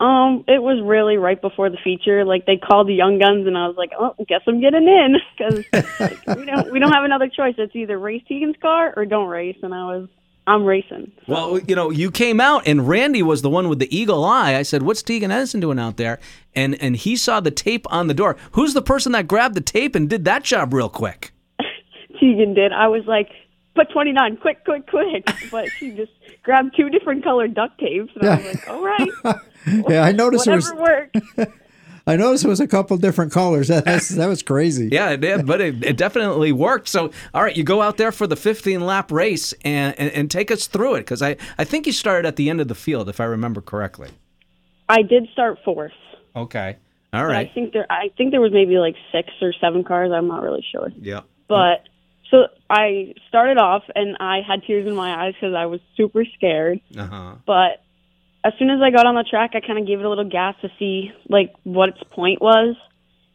Um, 0.00 0.44
it 0.48 0.62
was 0.62 0.82
really 0.82 1.18
right 1.18 1.38
before 1.40 1.68
the 1.68 1.76
feature. 1.84 2.24
Like 2.24 2.46
they 2.46 2.56
called 2.56 2.88
the 2.88 2.94
young 2.94 3.18
guns, 3.18 3.46
and 3.46 3.56
I 3.56 3.66
was 3.66 3.76
like, 3.76 3.90
"Oh, 3.98 4.14
guess 4.26 4.40
I'm 4.46 4.60
getting 4.60 4.88
in," 4.88 5.16
because 5.36 5.64
like, 6.00 6.38
we 6.38 6.46
don't 6.46 6.72
we 6.72 6.78
don't 6.78 6.92
have 6.92 7.04
another 7.04 7.28
choice. 7.28 7.54
It's 7.58 7.76
either 7.76 7.98
race 7.98 8.22
Tegan's 8.26 8.56
car 8.62 8.94
or 8.96 9.04
don't 9.04 9.28
race. 9.28 9.58
And 9.62 9.74
I 9.74 9.84
was, 9.84 10.08
I'm 10.46 10.64
racing. 10.64 11.12
Well, 11.28 11.58
you 11.58 11.76
know, 11.76 11.90
you 11.90 12.10
came 12.10 12.40
out 12.40 12.66
and 12.66 12.88
Randy 12.88 13.22
was 13.22 13.42
the 13.42 13.50
one 13.50 13.68
with 13.68 13.78
the 13.78 13.94
eagle 13.94 14.24
eye. 14.24 14.56
I 14.56 14.62
said, 14.62 14.82
"What's 14.82 15.02
Tegan 15.02 15.30
Edison 15.30 15.60
doing 15.60 15.78
out 15.78 15.98
there?" 15.98 16.18
And 16.54 16.80
and 16.82 16.96
he 16.96 17.14
saw 17.14 17.40
the 17.40 17.50
tape 17.50 17.86
on 17.92 18.06
the 18.06 18.14
door. 18.14 18.38
Who's 18.52 18.72
the 18.72 18.82
person 18.82 19.12
that 19.12 19.28
grabbed 19.28 19.54
the 19.54 19.60
tape 19.60 19.94
and 19.94 20.08
did 20.08 20.24
that 20.24 20.44
job 20.44 20.72
real 20.72 20.88
quick? 20.88 21.32
Tegan 22.18 22.54
did. 22.54 22.72
I 22.72 22.88
was 22.88 23.04
like, 23.06 23.28
"Put 23.74 23.90
29, 23.90 24.38
quick, 24.38 24.64
quick, 24.64 24.86
quick!" 24.88 25.28
But 25.50 25.68
she 25.72 25.90
just 25.90 26.12
grabbed 26.42 26.74
two 26.74 26.88
different 26.88 27.22
colored 27.22 27.54
duct 27.54 27.78
tapes, 27.78 28.12
and 28.16 28.30
I 28.30 28.36
was 28.36 28.44
like, 28.46 28.68
"All 28.68 28.82
right, 28.82 29.10
Yeah, 29.66 30.02
I 30.02 30.12
noticed 30.12 30.46
it 30.46 30.54
was. 30.54 30.72
whatever 30.72 31.10
works." 31.36 31.52
I 32.06 32.16
noticed 32.16 32.44
it 32.44 32.48
was 32.48 32.60
a 32.60 32.66
couple 32.66 32.96
different 32.96 33.32
colors. 33.32 33.68
That, 33.70 33.84
that's, 33.84 34.08
that 34.08 34.26
was 34.26 34.42
crazy. 34.42 34.88
Yeah, 34.90 35.10
it 35.10 35.20
did, 35.20 35.46
but 35.46 35.60
it, 35.60 35.84
it 35.84 35.96
definitely 35.96 36.50
worked. 36.50 36.88
So, 36.88 37.12
all 37.32 37.44
right, 37.44 37.56
you 37.56 37.62
go 37.62 37.82
out 37.82 37.98
there 37.98 38.10
for 38.10 38.26
the 38.26 38.34
15 38.34 38.80
lap 38.80 39.12
race 39.12 39.52
and, 39.64 39.96
and, 39.96 40.10
and 40.10 40.30
take 40.30 40.50
us 40.50 40.66
through 40.66 40.96
it 40.96 41.00
because 41.00 41.22
I, 41.22 41.36
I 41.56 41.64
think 41.64 41.86
you 41.86 41.92
started 41.92 42.26
at 42.26 42.34
the 42.34 42.50
end 42.50 42.60
of 42.60 42.66
the 42.66 42.74
field, 42.74 43.08
if 43.08 43.20
I 43.20 43.24
remember 43.24 43.60
correctly. 43.60 44.08
I 44.88 45.02
did 45.02 45.28
start 45.32 45.58
fourth. 45.64 45.92
Okay. 46.34 46.78
All 47.12 47.26
right. 47.26 47.48
I 47.48 47.54
think 47.54 47.72
there, 47.72 47.86
I 47.90 48.10
think 48.16 48.32
there 48.32 48.40
was 48.40 48.52
maybe 48.52 48.78
like 48.78 48.96
six 49.12 49.28
or 49.40 49.52
seven 49.60 49.84
cars. 49.84 50.10
I'm 50.12 50.26
not 50.26 50.42
really 50.42 50.64
sure. 50.72 50.90
Yeah. 51.00 51.20
But 51.48 51.88
so 52.30 52.46
I 52.68 53.14
started 53.28 53.58
off, 53.58 53.82
and 53.94 54.16
I 54.20 54.40
had 54.46 54.62
tears 54.64 54.86
in 54.86 54.94
my 54.94 55.26
eyes 55.26 55.34
because 55.34 55.54
I 55.54 55.66
was 55.66 55.80
super 55.96 56.24
scared. 56.36 56.80
Uh 56.96 57.06
huh. 57.06 57.34
But 57.46 57.82
as 58.44 58.52
soon 58.58 58.70
as 58.70 58.80
I 58.82 58.90
got 58.90 59.06
on 59.06 59.14
the 59.14 59.24
track, 59.28 59.50
I 59.54 59.60
kind 59.60 59.78
of 59.78 59.86
gave 59.86 60.00
it 60.00 60.04
a 60.04 60.08
little 60.08 60.28
gas 60.28 60.54
to 60.62 60.70
see 60.78 61.12
like 61.28 61.52
what 61.64 61.90
its 61.90 62.02
point 62.10 62.40
was. 62.40 62.76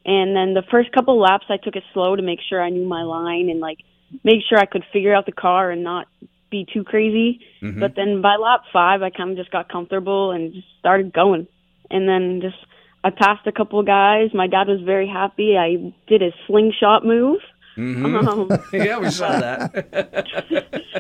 And 0.05 0.35
then 0.35 0.53
the 0.53 0.63
first 0.69 0.91
couple 0.91 1.19
laps, 1.19 1.45
I 1.49 1.57
took 1.57 1.75
it 1.75 1.83
slow 1.93 2.15
to 2.15 2.21
make 2.21 2.39
sure 2.47 2.61
I 2.61 2.69
knew 2.69 2.85
my 2.85 3.03
line 3.03 3.49
and 3.49 3.59
like 3.59 3.79
make 4.23 4.41
sure 4.47 4.57
I 4.57 4.65
could 4.65 4.83
figure 4.93 5.13
out 5.15 5.25
the 5.25 5.31
car 5.31 5.71
and 5.71 5.83
not 5.83 6.07
be 6.51 6.65
too 6.71 6.83
crazy. 6.83 7.39
But 7.79 7.95
then 7.95 8.21
by 8.21 8.35
lap 8.35 8.61
five, 8.71 9.01
I 9.01 9.09
kind 9.09 9.31
of 9.31 9.37
just 9.37 9.51
got 9.51 9.67
comfortable 9.69 10.31
and 10.31 10.53
just 10.53 10.67
started 10.79 11.11
going. 11.13 11.47
And 11.89 12.07
then 12.07 12.41
just 12.41 12.57
I 13.03 13.09
passed 13.11 13.45
a 13.47 13.51
couple 13.51 13.81
guys. 13.83 14.29
My 14.33 14.47
dad 14.47 14.67
was 14.67 14.81
very 14.81 15.07
happy. 15.07 15.57
I 15.57 15.93
did 16.07 16.21
a 16.23 16.31
slingshot 16.47 17.05
move. 17.05 17.39
Um, 17.77 18.49
Yeah, 18.73 18.99
we 18.99 19.09
saw 19.09 19.39
that. 19.39 20.25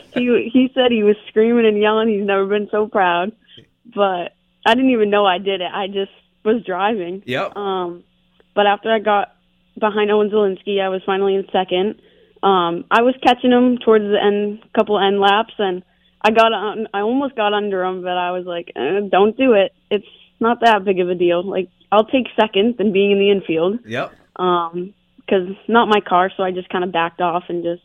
he 0.13 0.49
he 0.51 0.71
said 0.73 0.91
he 0.91 1.03
was 1.03 1.15
screaming 1.29 1.65
and 1.65 1.79
yelling. 1.79 2.09
He's 2.09 2.25
never 2.25 2.45
been 2.45 2.67
so 2.69 2.87
proud. 2.87 3.31
But 3.93 4.33
I 4.65 4.73
didn't 4.73 4.91
even 4.91 5.09
know 5.09 5.25
I 5.25 5.37
did 5.37 5.61
it. 5.61 5.69
I 5.71 5.87
just 5.87 6.11
was 6.43 6.63
driving. 6.65 7.23
yep. 7.25 7.55
Um, 7.55 8.03
but 8.55 8.65
after 8.67 8.91
I 8.91 8.99
got 8.99 9.35
behind 9.79 10.11
Owen 10.11 10.29
Zielinski, 10.29 10.81
I 10.81 10.89
was 10.89 11.01
finally 11.05 11.35
in 11.35 11.45
second. 11.51 12.01
Um, 12.41 12.85
I 12.91 13.01
was 13.01 13.15
catching 13.23 13.51
him 13.51 13.77
towards 13.77 14.05
the 14.05 14.21
end, 14.21 14.59
couple 14.75 14.99
end 14.99 15.19
laps, 15.19 15.53
and 15.57 15.83
I 16.21 16.31
got 16.31 16.53
on. 16.53 16.87
I 16.93 17.01
almost 17.01 17.35
got 17.35 17.53
under 17.53 17.83
him, 17.83 18.01
but 18.01 18.17
I 18.17 18.31
was 18.31 18.45
like, 18.45 18.71
eh, 18.75 19.01
"Don't 19.11 19.35
do 19.37 19.53
it. 19.53 19.73
It's 19.89 20.07
not 20.39 20.59
that 20.61 20.85
big 20.85 20.99
of 20.99 21.09
a 21.09 21.15
deal. 21.15 21.43
Like 21.43 21.69
I'll 21.91 22.05
take 22.05 22.27
second 22.39 22.75
than 22.77 22.91
being 22.93 23.11
in 23.11 23.19
the 23.19 23.31
infield." 23.31 23.79
Yep. 23.85 24.13
um 24.37 24.93
because 25.17 25.55
not 25.67 25.87
my 25.87 26.01
car 26.01 26.29
so 26.35 26.43
i 26.43 26.51
just 26.51 26.69
kind 26.69 26.83
of 26.83 26.91
backed 26.91 27.19
off 27.21 27.45
and 27.49 27.63
just 27.63 27.81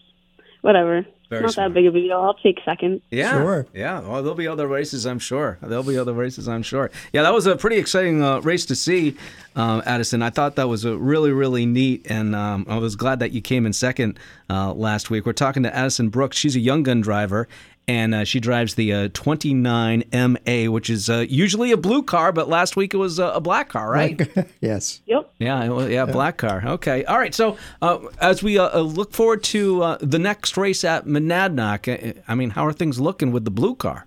whatever 0.60 1.06
Very 1.30 1.42
Not 1.42 1.52
smart. 1.52 1.68
that 1.70 1.74
big 1.74 1.86
of 1.86 1.94
a 1.94 2.00
deal. 2.00 2.18
I'll 2.20 2.34
take 2.34 2.58
second. 2.64 3.00
Yeah, 3.10 3.30
Sure. 3.30 3.66
yeah. 3.72 4.00
Well, 4.00 4.20
there'll 4.22 4.34
be 4.34 4.48
other 4.48 4.66
races, 4.66 5.06
I'm 5.06 5.20
sure. 5.20 5.58
There'll 5.62 5.84
be 5.84 5.96
other 5.96 6.12
races, 6.12 6.48
I'm 6.48 6.62
sure. 6.64 6.90
Yeah, 7.12 7.22
that 7.22 7.32
was 7.32 7.46
a 7.46 7.54
pretty 7.56 7.76
exciting 7.76 8.20
uh, 8.22 8.40
race 8.40 8.66
to 8.66 8.74
see, 8.74 9.16
um, 9.54 9.80
Addison. 9.86 10.22
I 10.22 10.30
thought 10.30 10.56
that 10.56 10.68
was 10.68 10.84
a 10.84 10.96
really, 10.96 11.30
really 11.30 11.66
neat, 11.66 12.04
and 12.10 12.34
um, 12.34 12.66
I 12.68 12.78
was 12.78 12.96
glad 12.96 13.20
that 13.20 13.30
you 13.30 13.40
came 13.40 13.64
in 13.64 13.72
second 13.72 14.18
uh, 14.50 14.72
last 14.74 15.08
week. 15.08 15.24
We're 15.24 15.32
talking 15.32 15.62
to 15.62 15.74
Addison 15.74 16.08
Brooks. 16.08 16.36
She's 16.36 16.56
a 16.56 16.60
young 16.60 16.82
gun 16.82 17.00
driver. 17.00 17.46
And 17.88 18.14
uh, 18.14 18.24
she 18.24 18.38
drives 18.38 18.76
the 18.76 18.92
uh, 18.92 19.08
29 19.14 20.04
MA, 20.12 20.70
which 20.70 20.88
is 20.88 21.10
uh, 21.10 21.24
usually 21.28 21.72
a 21.72 21.76
blue 21.76 22.04
car, 22.04 22.30
but 22.30 22.48
last 22.48 22.76
week 22.76 22.94
it 22.94 22.98
was 22.98 23.18
uh, 23.18 23.32
a 23.34 23.40
black 23.40 23.68
car, 23.70 23.90
right? 23.90 24.20
yes. 24.60 25.00
Yep. 25.06 25.32
Yeah, 25.40 25.68
well, 25.68 25.90
yeah, 25.90 26.04
black 26.06 26.36
car. 26.36 26.62
Okay, 26.64 27.04
all 27.04 27.18
right. 27.18 27.34
So 27.34 27.56
uh, 27.82 27.98
as 28.20 28.44
we 28.44 28.58
uh, 28.58 28.78
look 28.78 29.12
forward 29.12 29.42
to 29.44 29.82
uh, 29.82 29.98
the 30.00 30.20
next 30.20 30.56
race 30.56 30.84
at 30.84 31.06
Monadnock, 31.06 31.88
uh, 32.16 32.20
I 32.28 32.36
mean, 32.36 32.50
how 32.50 32.64
are 32.64 32.72
things 32.72 33.00
looking 33.00 33.32
with 33.32 33.44
the 33.44 33.50
blue 33.50 33.74
car? 33.74 34.06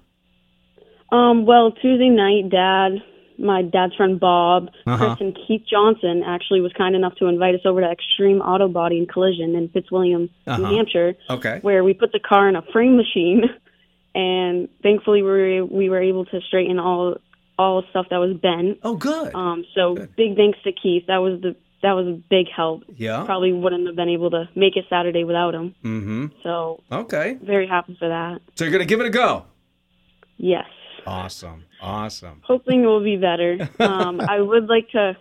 Um, 1.11 1.45
well, 1.45 1.71
Tuesday 1.71 2.09
night, 2.09 2.49
Dad, 2.49 3.03
my 3.37 3.63
dad's 3.63 3.95
friend 3.95 4.19
Bob, 4.19 4.69
Uh-huh. 4.87 4.97
Chris, 5.15 5.19
and 5.19 5.37
Keith 5.47 5.63
Johnson 5.69 6.23
actually 6.25 6.61
was 6.61 6.71
kind 6.77 6.95
enough 6.95 7.15
to 7.15 7.25
invite 7.27 7.53
us 7.55 7.61
over 7.65 7.81
to 7.81 7.91
Extreme 7.91 8.39
Auto 8.41 8.67
Body 8.69 8.97
and 8.97 9.09
Collision 9.09 9.55
in 9.55 9.67
Fitzwilliam, 9.69 10.29
Uh-huh. 10.47 10.57
New 10.69 10.75
Hampshire, 10.77 11.15
Okay. 11.29 11.59
where 11.63 11.83
we 11.83 11.93
put 11.93 12.13
the 12.13 12.19
car 12.19 12.47
in 12.47 12.55
a 12.55 12.61
frame 12.71 12.95
machine, 12.95 13.43
and 14.15 14.69
thankfully 14.81 15.21
we 15.23 15.29
were 15.29 15.65
we 15.65 15.89
were 15.89 16.01
able 16.01 16.25
to 16.25 16.41
straighten 16.47 16.79
all 16.79 17.15
all 17.57 17.83
stuff 17.91 18.07
that 18.09 18.17
was 18.17 18.35
bent. 18.37 18.79
Oh, 18.83 18.95
good. 18.95 19.33
Um, 19.35 19.63
so 19.75 19.95
big 20.17 20.35
thanks 20.35 20.57
to 20.63 20.71
Keith. 20.71 21.05
That 21.07 21.17
was 21.17 21.39
the 21.41 21.55
that 21.83 21.91
was 21.93 22.07
a 22.07 22.19
big 22.29 22.47
help. 22.55 22.83
Yeah. 22.95 23.23
Probably 23.25 23.51
wouldn't 23.53 23.85
have 23.87 23.95
been 23.95 24.09
able 24.09 24.29
to 24.31 24.47
make 24.55 24.77
it 24.77 24.85
Saturday 24.89 25.23
without 25.25 25.53
him. 25.53 25.75
Mm-hmm. 25.83 26.25
So 26.41 26.81
Okay. 26.91 27.37
very 27.43 27.67
happy 27.67 27.95
for 27.99 28.07
that. 28.07 28.39
So 28.55 28.63
you're 28.63 28.71
gonna 28.71 28.85
give 28.85 28.99
it 29.01 29.05
a 29.05 29.09
go. 29.09 29.43
Yes. 30.37 30.65
Awesome. 31.05 31.65
Awesome. 31.81 32.41
hoping 32.45 32.83
it 32.83 32.87
will 32.87 33.03
be 33.03 33.17
better. 33.17 33.69
Um, 33.79 34.21
I 34.21 34.39
would 34.39 34.67
like 34.67 34.89
to 34.91 35.17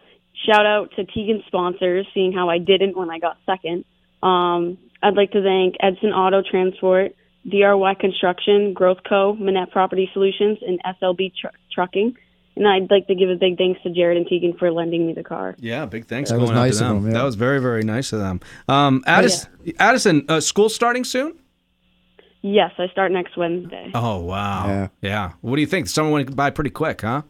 shout 0.47 0.65
out 0.65 0.91
to 0.97 1.05
Tegan 1.05 1.43
sponsors, 1.49 2.07
seeing 2.15 2.33
how 2.33 2.49
I 2.49 2.59
didn't 2.59 2.97
when 2.97 3.11
I 3.11 3.19
got 3.19 3.37
second. 3.45 3.85
Um, 4.23 4.79
I'd 5.03 5.15
like 5.17 5.33
to 5.33 5.43
thank 5.43 5.75
Edson 5.81 6.11
Auto 6.11 6.43
Transport, 6.49 7.17
DRY 7.49 7.95
Construction, 7.95 8.73
Growth 8.73 8.99
Co., 9.09 9.35
Manette 9.35 9.71
Property 9.71 10.09
Solutions, 10.13 10.59
and 10.67 10.81
SLB 11.01 11.33
tr- 11.39 11.49
Trucking. 11.73 12.15
And 12.55 12.69
I'd 12.69 12.91
like 12.91 13.07
to 13.07 13.15
give 13.15 13.31
a 13.31 13.35
big 13.37 13.57
thanks 13.57 13.81
to 13.83 13.91
Jared 13.91 14.19
and 14.19 14.27
Tegan 14.27 14.53
for 14.59 14.71
lending 14.71 15.07
me 15.07 15.15
the 15.15 15.25
car. 15.25 15.55
Yeah, 15.59 15.87
big 15.87 16.05
thanks 16.07 16.29
That 16.31 16.37
going 16.37 16.43
was 16.43 16.51
out 16.51 16.55
nice 16.55 16.79
to 16.79 16.85
of 16.85 16.89
them. 16.91 17.03
them, 17.05 17.13
yeah. 17.13 17.19
That 17.19 17.25
was 17.25 17.35
very, 17.35 17.61
very 17.61 17.83
nice 17.83 18.13
of 18.13 18.21
them. 18.21 18.41
Um, 18.69 19.03
Addis, 19.07 19.47
Addison, 19.79 20.27
uh, 20.29 20.41
school 20.41 20.69
starting 20.69 21.03
soon? 21.05 21.33
Yes, 22.43 22.73
I 22.79 22.89
start 22.89 23.11
next 23.13 23.37
Wednesday. 23.37 23.91
Oh 23.95 24.19
wow. 24.19 24.91
Yeah. 25.01 25.33
What 25.43 25.55
do 25.57 25.61
you 25.63 25.67
think? 25.67 25.87
Someone 25.89 26.13
went 26.13 26.37
by 26.37 26.51
pretty 26.51 26.71
quick, 26.71 27.01
huh? 27.03 27.23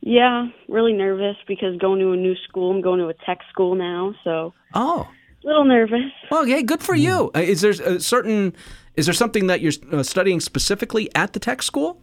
Yeah, 0.00 0.46
really 0.68 0.92
nervous 0.94 1.36
because 1.46 1.76
going 1.76 2.00
to 2.00 2.10
a 2.12 2.16
new 2.16 2.34
school. 2.48 2.70
I'm 2.72 2.80
going 2.80 2.98
to 3.00 3.06
a 3.08 3.14
tech 3.14 3.40
school 3.50 3.74
now, 3.74 4.14
so 4.24 4.52
Oh. 4.74 5.08
A 5.44 5.46
little 5.46 5.64
nervous. 5.64 6.10
Well, 6.30 6.44
hey, 6.44 6.62
good 6.62 6.82
for 6.82 6.94
you. 6.94 7.30
Uh, 7.34 7.40
Is 7.40 7.60
there 7.60 7.70
a 7.72 8.00
certain? 8.00 8.54
Is 8.94 9.06
there 9.06 9.14
something 9.14 9.46
that 9.46 9.60
you're 9.60 9.72
uh, 9.90 10.02
studying 10.02 10.40
specifically 10.40 11.08
at 11.14 11.32
the 11.32 11.40
tech 11.40 11.62
school? 11.62 12.00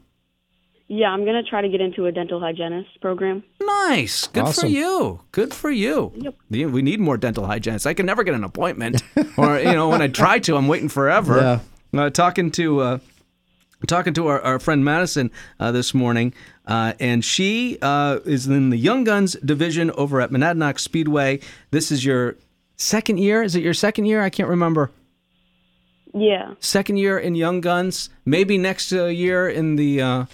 Yeah, 0.91 1.09
I'm 1.09 1.23
going 1.23 1.41
to 1.41 1.47
try 1.47 1.61
to 1.61 1.69
get 1.69 1.81
into 1.81 2.07
a 2.07 2.11
dental 2.11 2.39
hygienist 2.39 2.99
program. 2.99 3.43
Nice. 3.61 4.25
Good 4.25 4.47
for 4.47 4.65
you. 4.65 5.21
Good 5.31 5.53
for 5.53 5.69
you. 5.69 6.11
Yep. 6.15 6.71
We 6.71 6.81
need 6.81 6.99
more 6.99 7.15
dental 7.15 7.45
hygienists. 7.45 7.85
I 7.85 7.93
can 7.93 8.07
never 8.07 8.23
get 8.23 8.33
an 8.33 8.43
appointment, 8.43 9.03
or 9.37 9.59
you 9.59 9.71
know, 9.73 9.89
when 9.89 10.01
I 10.01 10.07
try 10.07 10.39
to, 10.39 10.55
I'm 10.57 10.67
waiting 10.67 10.89
forever. 10.89 11.61
Uh, 11.93 12.09
talking 12.09 12.49
to 12.51 12.79
uh, 12.81 12.97
talking 13.87 14.13
to 14.15 14.27
our, 14.27 14.41
our 14.41 14.59
friend 14.59 14.83
Madison 14.83 15.29
uh, 15.59 15.71
this 15.71 15.93
morning, 15.93 16.33
uh, 16.65 16.93
and 16.99 17.23
she 17.23 17.77
uh, 17.83 18.19
is 18.25 18.47
in 18.47 18.71
the 18.71 18.77
Young 18.77 19.03
Guns 19.03 19.33
division 19.45 19.91
over 19.91 20.19
at 20.21 20.31
Monadnock 20.31 20.79
Speedway. 20.79 21.39
This 21.69 21.91
is 21.91 22.03
your 22.03 22.35
second 22.79 23.17
year. 23.19 23.43
Is 23.43 23.55
it 23.55 23.61
your 23.61 23.75
second 23.75 24.05
year? 24.05 24.21
I 24.23 24.29
can't 24.31 24.49
remember. 24.49 24.89
Yeah. 26.13 26.55
Second 26.59 26.97
year 26.97 27.19
in 27.19 27.35
Young 27.35 27.61
Guns. 27.61 28.09
Maybe 28.25 28.57
next 28.57 28.91
uh, 28.91 29.05
year 29.05 29.47
in 29.47 29.75
the 29.75 30.01
uh, 30.01 30.25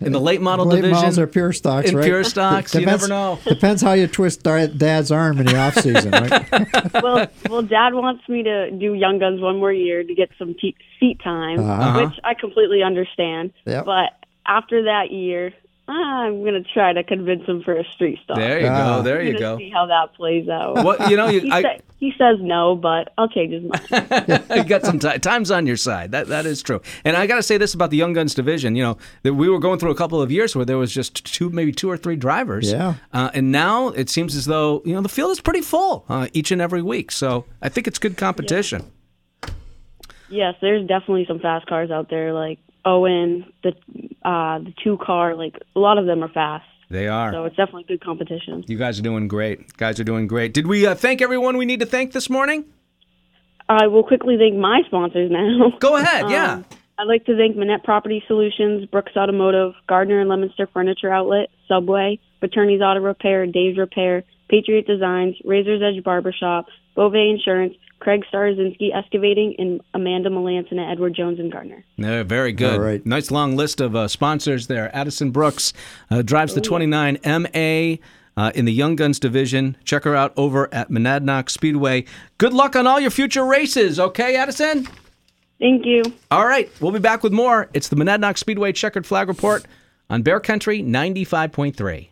in 0.00 0.12
the 0.12 0.20
late 0.20 0.40
model 0.40 0.66
Late 0.66 0.76
division. 0.76 0.94
models 0.96 1.18
are 1.18 1.26
pure 1.26 1.52
stocks, 1.52 1.88
in 1.90 1.96
right? 1.96 2.04
pure 2.04 2.22
stocks. 2.22 2.72
you 2.74 2.86
never 2.86 3.08
know. 3.08 3.38
Depends 3.44 3.82
how 3.82 3.94
you 3.94 4.06
twist 4.06 4.42
Dad's 4.44 5.10
arm 5.10 5.38
in 5.38 5.46
the 5.46 5.56
off 5.56 5.74
season, 5.74 6.10
right? 6.12 6.92
well, 7.02 7.26
well, 7.48 7.62
Dad 7.62 7.94
wants 7.94 8.28
me 8.28 8.42
to 8.44 8.70
do 8.70 8.94
Young 8.94 9.18
Guns 9.18 9.40
one 9.40 9.58
more 9.58 9.72
year 9.72 10.04
to 10.04 10.14
get 10.14 10.30
some 10.38 10.54
te- 10.54 10.76
seat 11.00 11.20
time, 11.22 11.58
Uh-huh. 11.58 12.06
which 12.06 12.20
I 12.22 12.34
completely 12.34 12.82
understand. 12.82 13.52
Yep. 13.66 13.86
But 13.86 14.10
after 14.46 14.84
that 14.84 15.10
year, 15.10 15.52
I'm 15.86 16.42
gonna 16.44 16.62
try 16.62 16.94
to 16.94 17.04
convince 17.04 17.44
him 17.46 17.62
for 17.62 17.74
a 17.76 17.84
street 17.84 18.18
stock. 18.24 18.36
There 18.38 18.60
you 18.60 18.68
Ah. 18.68 18.96
go. 18.96 19.02
There 19.02 19.20
I'm 19.20 19.26
you 19.26 19.38
go. 19.38 19.58
See 19.58 19.68
how 19.70 19.84
that 19.86 20.14
plays 20.14 20.48
out. 20.48 20.82
What 20.82 21.10
you 21.10 21.16
know? 21.16 21.28
You, 21.28 21.40
He, 21.44 21.50
I, 21.50 21.62
sa- 21.62 21.76
he 21.98 22.12
says 22.16 22.38
no, 22.40 22.74
but 22.74 23.12
I'll 23.18 23.28
change 23.28 23.52
his 23.52 23.62
mind. 23.64 24.44
you 24.56 24.64
got 24.64 24.82
some 24.84 24.98
time. 24.98 25.20
Time's 25.20 25.50
on 25.50 25.66
your 25.66 25.76
side. 25.76 26.12
That 26.12 26.28
that 26.28 26.46
is 26.46 26.62
true. 26.62 26.80
And 27.04 27.16
I 27.18 27.26
got 27.26 27.36
to 27.36 27.42
say 27.42 27.58
this 27.58 27.74
about 27.74 27.90
the 27.90 27.98
Young 27.98 28.14
Guns 28.14 28.34
division. 28.34 28.76
You 28.76 28.82
know, 28.82 28.98
that 29.24 29.34
we 29.34 29.48
were 29.50 29.58
going 29.58 29.78
through 29.78 29.90
a 29.90 29.94
couple 29.94 30.22
of 30.22 30.30
years 30.32 30.56
where 30.56 30.64
there 30.64 30.78
was 30.78 30.90
just 30.92 31.24
two, 31.26 31.50
maybe 31.50 31.70
two 31.70 31.90
or 31.90 31.98
three 31.98 32.16
drivers. 32.16 32.72
Yeah. 32.72 32.94
Uh, 33.12 33.30
and 33.34 33.52
now 33.52 33.88
it 33.88 34.08
seems 34.08 34.34
as 34.36 34.46
though 34.46 34.80
you 34.86 34.94
know 34.94 35.02
the 35.02 35.08
field 35.10 35.32
is 35.32 35.40
pretty 35.42 35.60
full 35.60 36.06
uh, 36.08 36.28
each 36.32 36.50
and 36.50 36.62
every 36.62 36.80
week. 36.82 37.10
So 37.12 37.44
I 37.60 37.68
think 37.68 37.86
it's 37.86 37.98
good 37.98 38.16
competition. 38.16 38.90
yes, 40.30 40.54
there's 40.62 40.86
definitely 40.86 41.26
some 41.26 41.40
fast 41.40 41.66
cars 41.66 41.90
out 41.90 42.08
there, 42.08 42.32
like 42.32 42.58
Owen, 42.84 43.44
the 43.62 43.70
uh, 44.24 44.58
the 44.58 44.72
two 44.82 44.98
car. 44.98 45.34
Like 45.34 45.56
a 45.74 45.78
lot 45.80 45.98
of 45.98 46.06
them 46.06 46.22
are 46.22 46.28
fast, 46.28 46.64
They 46.90 47.08
are. 47.08 47.32
so 47.32 47.44
it's 47.44 47.56
definitely 47.56 47.84
good 47.84 48.02
competition. 48.04 48.64
you 48.66 48.76
guys 48.78 48.98
are 48.98 49.02
doing 49.02 49.28
great. 49.28 49.76
Guys 49.76 49.98
are 50.00 50.04
doing 50.04 50.26
great. 50.26 50.52
Did 50.54 50.66
we 50.66 50.86
uh, 50.86 50.94
thank 50.94 51.22
everyone 51.22 51.56
we 51.56 51.64
need 51.64 51.80
to 51.80 51.86
thank 51.86 52.12
this 52.12 52.28
morning? 52.30 52.64
I 53.68 53.86
will 53.86 54.02
quickly 54.04 54.36
thank 54.38 54.54
my 54.56 54.82
sponsors 54.86 55.30
now. 55.30 55.70
Go 55.78 55.96
ahead. 55.96 56.28
yeah. 56.30 56.52
Um, 56.54 56.64
I'd 56.98 57.08
like 57.08 57.24
to 57.24 57.36
thank 57.36 57.56
Manette 57.56 57.82
Property 57.82 58.22
Solutions, 58.28 58.86
Brooks 58.86 59.12
Automotive, 59.16 59.72
Gardner 59.88 60.20
and 60.20 60.28
Leominster 60.28 60.68
Furniture 60.72 61.12
Outlet, 61.12 61.48
Subway, 61.66 62.20
Paterni's 62.40 62.82
Auto 62.82 63.00
Repair, 63.00 63.46
Dave's 63.46 63.78
Repair, 63.78 64.22
Patriot 64.48 64.86
Designs, 64.86 65.34
Razor's 65.44 65.82
Edge 65.82 66.04
Barbershop, 66.04 66.66
Beauvais 66.94 67.30
Insurance, 67.30 67.74
Craig 68.04 68.22
Starzinski 68.30 68.94
Excavating, 68.94 69.54
and 69.58 69.80
Amanda 69.94 70.28
Melanson 70.28 70.78
at 70.78 70.92
Edward 70.92 71.14
Jones 71.14 71.40
and 71.40 71.50
Gardner. 71.50 71.82
Yeah, 71.96 72.22
very 72.22 72.52
good. 72.52 72.74
All 72.74 72.80
right. 72.80 73.04
Nice 73.04 73.30
long 73.30 73.56
list 73.56 73.80
of 73.80 73.96
uh, 73.96 74.08
sponsors 74.08 74.66
there. 74.66 74.94
Addison 74.94 75.30
Brooks 75.30 75.72
uh, 76.10 76.20
drives 76.20 76.54
the 76.54 76.60
29 76.60 77.18
MA 77.24 77.96
uh, 78.36 78.52
in 78.54 78.66
the 78.66 78.72
Young 78.72 78.94
Guns 78.94 79.18
division. 79.18 79.78
Check 79.84 80.04
her 80.04 80.14
out 80.14 80.34
over 80.36 80.72
at 80.72 80.90
Monadnock 80.90 81.48
Speedway. 81.48 82.04
Good 82.36 82.52
luck 82.52 82.76
on 82.76 82.86
all 82.86 83.00
your 83.00 83.10
future 83.10 83.46
races, 83.46 83.98
okay, 83.98 84.36
Addison? 84.36 84.86
Thank 85.58 85.86
you. 85.86 86.02
All 86.30 86.46
right, 86.46 86.70
we'll 86.80 86.92
be 86.92 86.98
back 86.98 87.22
with 87.22 87.32
more. 87.32 87.70
It's 87.72 87.88
the 87.88 87.96
Monadnock 87.96 88.36
Speedway 88.36 88.72
Checkered 88.72 89.06
Flag 89.06 89.28
Report 89.28 89.64
on 90.10 90.20
Bear 90.20 90.40
Country 90.40 90.82
95.3. 90.82 92.08